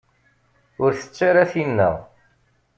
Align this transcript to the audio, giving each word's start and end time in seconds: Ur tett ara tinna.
Ur 0.83 0.91
tett 0.99 1.17
ara 1.29 1.43
tinna. 1.51 1.91